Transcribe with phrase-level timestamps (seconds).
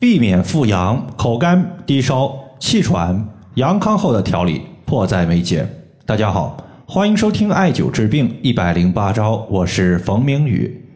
[0.00, 5.68] 避免复阳、口干、低烧、气喘，阳康后的调理迫在眉睫。
[6.06, 10.88] 大家好，欢迎收听艾灸治病一百零八招，我是冯明宇。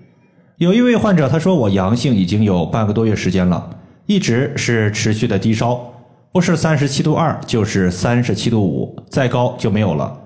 [0.59, 3.71] 有一位患者他说我阳性已经有半个多月时间了，
[4.07, 5.81] 一直是持续的低烧，
[6.31, 10.17] 不是三十七度二就是三十七度五，再高就没有了。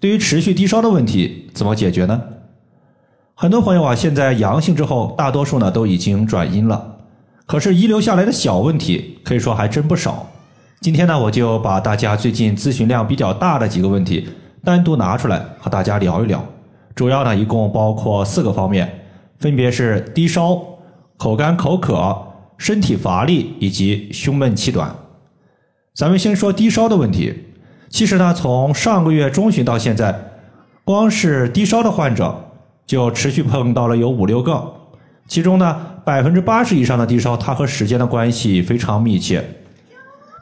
[0.00, 2.22] 对于持续低烧的问题怎么解决呢？
[3.34, 6.92] 很多朋友啊，现在阳性之后，大多数呢都已经转阴了。
[7.46, 10.26] 可是遗留下来的小问题，可以说还真不少。
[10.80, 14.28] 今天呢，我就把大家最近咨询量比较大的几个问题
[14.64, 16.42] 单独拿出来和大家聊一聊。
[16.94, 19.00] 主要呢，一共包括四个方面，
[19.38, 20.58] 分别是低烧、
[21.18, 22.16] 口干口渴、
[22.56, 24.94] 身体乏力以及胸闷气短。
[25.94, 27.44] 咱们先说低烧的问题。
[27.90, 30.18] 其实呢，从上个月中旬到现在，
[30.82, 32.52] 光是低烧的患者
[32.86, 34.74] 就持续碰到了有五六个，
[35.28, 35.90] 其中呢。
[36.04, 39.42] 百分之八十以上的低烧，它和时间的关系非常密切。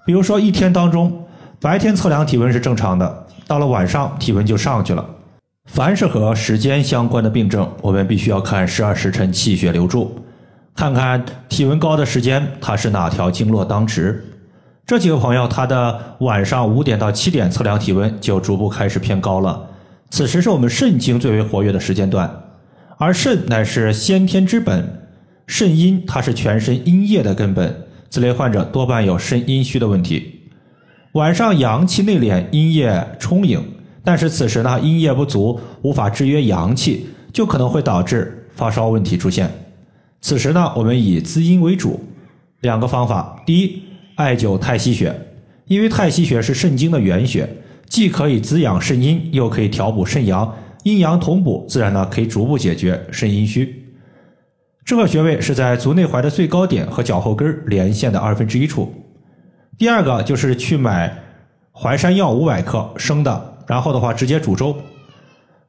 [0.04, 1.24] 比如说，一天当中，
[1.60, 5.06] 白天测量体温是正常的，到了晚上体温就上去了。
[5.66, 10.20] 凡是和时间相关的病症，我们必须要看十二时辰气血流注，
[10.74, 14.24] 看看体温高的时间它是哪条经络当值。
[14.84, 19.68] 这几个朋友，他的晚上五点到七点测量体温就逐步开始偏高了，
[20.10, 22.28] 此时是我们肾经最为活跃的时间段，
[22.98, 25.01] 而肾乃是先天之本。
[25.46, 30.40] 肾阴它是全身阴液的根本，此类患者多半有肾阴虚的问题。
[31.12, 33.62] 晚上阳气内敛，阴液充盈，
[34.02, 39.50] 但是此时呢阴液不足，无法制约阳气，就可能会导致发烧问题出现。
[40.20, 42.00] 此时呢，我们以滋阴为主，
[42.60, 43.82] 两个方法：第一，
[44.14, 45.14] 艾灸太溪穴，
[45.66, 47.48] 因为太溪穴是肾经的原穴，
[47.86, 50.54] 既可以滋养肾阴，又可以调补肾阳，
[50.84, 53.81] 阴阳同补，自然呢可以逐步解决肾阴虚。
[54.84, 58.92] 这个穴位是在足内踝的最高点和脚后跟连线的二分之一处。
[59.78, 61.16] 第二个就是去买
[61.72, 64.76] 淮山药五百克生的，然后的话直接煮粥。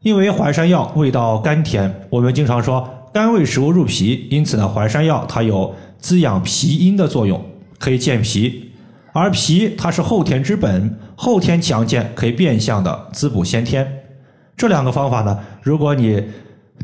[0.02, 7.42] 因为淮山药味道甘甜，我们经常说甘味食物入脾，因此呢，淮山药它有滋养脾阴的作用，
[7.80, 8.72] 可以健脾。
[9.14, 13.88] 而脾它是后天之本，后天强健可以变相的滋补先天。
[14.58, 16.24] 这两个方法呢，如果你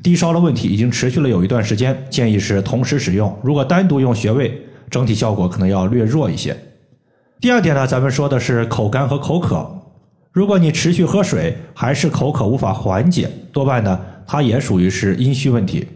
[0.02, 3.36] 低烧的问题已经持续了有一段时间，建议是同时使用。
[3.44, 6.56] 如果单独用穴位，整体效果可能要略弱一些。
[7.42, 9.70] 第二点呢，咱们说的是口干和口渴。
[10.32, 15.88] 如果你持续喝水还是口渴无法缓解，多半呢它也属于是阴虚问题。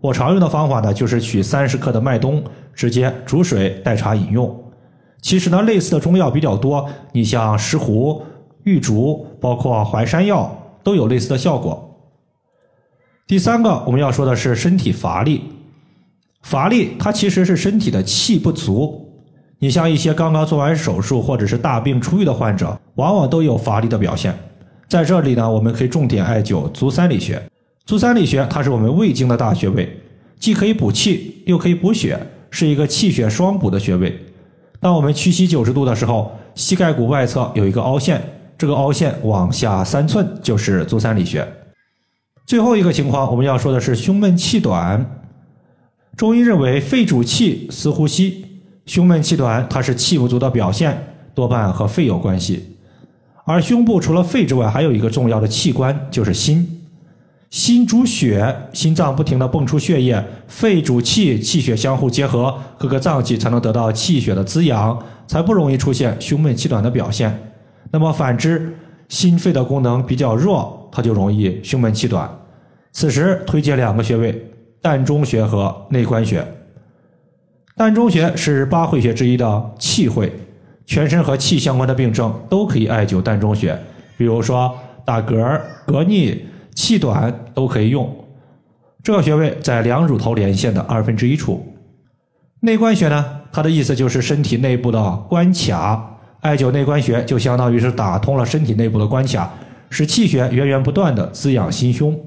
[0.00, 2.42] 我常用的方法呢就是取三十克的麦冬，
[2.74, 4.64] 直接煮水代茶饮用。
[5.22, 8.22] 其实呢类似的中药比较多，你像石斛、
[8.64, 11.85] 玉竹，包括淮山药都有类似的效果。
[13.26, 15.42] 第三个我们要说的是身体乏力，
[16.42, 19.04] 乏力它其实是身体的气不足。
[19.58, 24.32] 你像一些刚刚做完手术或者是大病初愈的患者，往往都有乏力的表现。
[24.86, 27.42] 在这里呢，我们可以重点艾灸足三里穴。
[27.84, 30.00] 足三里穴它是我们胃经的大穴位，
[30.38, 32.16] 既可以补气又可以补血，
[32.50, 34.16] 是一个气血双补的穴位。
[34.78, 38.22] 当我们屈膝九十度的时候，膝盖骨外侧有一个凹陷，
[38.56, 41.44] 这个凹陷往下三寸就是足三里穴。
[42.46, 45.04] 最后一个情况，我们要说的是胸闷气短。
[46.16, 48.46] 中医认为，肺主气，司呼吸。
[48.86, 50.96] 胸闷气短，它是气不足的表现，
[51.34, 52.76] 多半和肺有关系。
[53.44, 56.84] 而胸部除了肺之外，还有一个重要的器官就是心。
[57.50, 64.96] 心主血，心脏不停的泵出血液；肺主气，气血相互结合，各个脏器才能得到气血的滋养，
[65.26, 67.50] 才不容易出现胸闷气短的表现。
[67.90, 68.72] 那么反之，
[69.08, 72.30] 心肺的功能比较弱，它就容易胸闷气短。
[72.92, 74.50] 此时推荐两个穴位：
[74.82, 76.46] 膻中穴和内关穴。
[77.76, 80.32] 膻中穴是八会穴之一的气会，
[80.86, 83.78] 全身和气相关的病症都可以艾灸膻中穴，
[84.16, 88.10] 比如说打嗝、嗝逆、气短都可以用。
[89.02, 91.64] 这个穴位在两乳头连线的二分之一处。
[92.60, 99.52] 内关穴呢，它的意思就是身体内部的关卡，艾灸内关穴就相当于是打通了身体内部的关卡，
[99.90, 102.18] 使气血源源不断的滋养心胸。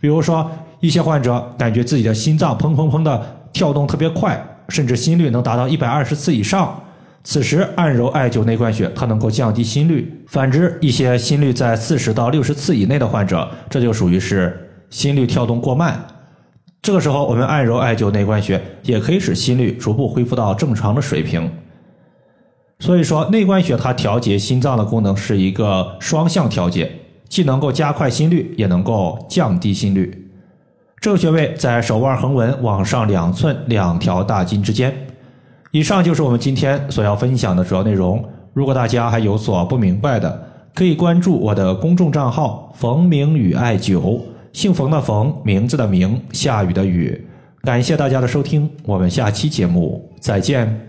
[0.00, 0.50] 比如说，
[0.80, 3.20] 一些患者感觉自己的心脏砰砰砰的
[3.52, 6.80] 跳动特别快，甚至心率能达到一百二十次以上。
[7.24, 10.24] 此时按揉艾灸内关穴，它能够降低心率。
[10.28, 16.00] 反之，一些心率在四十到六十次以内的患者，这就属于是心率跳动过慢。
[16.80, 21.50] 这个时候，我们按揉艾灸内关穴，也可以使心率逐步恢复到正常的水平。
[22.80, 26.90] 所以说，内关穴它调节心脏的功能是一个双向调节。
[27.28, 30.30] 既能够加快心率，也能够降低心率。
[30.98, 34.96] 这个穴位在手腕横纹往上两寸两条大筋之间，
[35.72, 38.24] 以上就是我们今天所要分享的主要内容。
[38.54, 40.42] 如果大家还有所不明白的，
[40.74, 44.22] 可以关注我的公众账号“冯明宇艾灸”，
[44.54, 47.28] 姓冯的冯，名字的名，下雨的雨。
[47.60, 50.87] 感谢大家的收听，我们下期节目再见。